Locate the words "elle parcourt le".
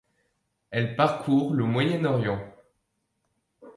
0.71-1.63